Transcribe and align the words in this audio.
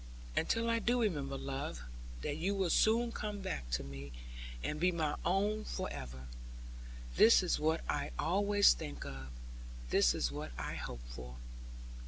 'Until 0.35 0.67
I 0.67 0.79
do 0.79 0.99
remember, 0.99 1.37
love, 1.37 1.83
that 2.23 2.35
you 2.35 2.55
will 2.55 2.71
soon 2.71 3.11
come 3.11 3.41
back 3.41 3.69
to 3.69 3.83
me, 3.83 4.11
and 4.63 4.79
be 4.79 4.91
my 4.91 5.13
own 5.23 5.63
for 5.63 5.93
ever. 5.93 6.25
This 7.17 7.43
is 7.43 7.59
what 7.59 7.81
I 7.87 8.09
always 8.17 8.73
think 8.73 9.05
of, 9.05 9.27
this 9.91 10.15
is 10.15 10.31
what 10.31 10.53
I 10.57 10.73
hope 10.73 11.01
for.' 11.11 11.35